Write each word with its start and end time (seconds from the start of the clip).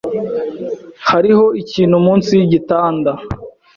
Hariho 1.09 1.45
ikintu 1.61 1.95
munsi 2.05 2.29
yigitanda. 2.39 3.11